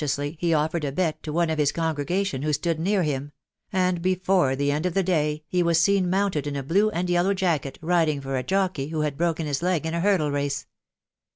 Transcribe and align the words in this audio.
ously 0.03 0.35
he 0.39 0.51
offered 0.51 0.83
a 0.83 0.91
bet 0.91 1.21
to 1.21 1.31
one 1.31 1.51
of 1.51 1.59
his 1.59 1.71
congregation 1.71 2.41
who 2.41 2.51
stood 2.51 2.79
near 2.79 3.03
him; 3.03 3.31
and 3.71 4.01
before 4.01 4.55
the 4.55 4.71
end 4.71 4.83
of 4.87 4.95
the 4.95 5.03
day 5.03 5.43
he 5.47 5.61
was 5.61 5.79
seen 5.79 6.09
mounted 6.09 6.47
in 6.47 6.55
a 6.55 6.63
blue 6.63 6.89
and 6.89 7.07
yellow 7.07 7.35
jacket, 7.35 7.77
riding 7.83 8.19
for 8.19 8.35
a 8.35 8.41
jockey 8.41 8.87
who 8.87 9.01
had 9.01 9.15
broken 9.15 9.45
his 9.45 9.61
leg 9.61 9.85
in 9.85 9.93
a 9.93 10.01
hurdle 10.01 10.31
race. 10.31 10.65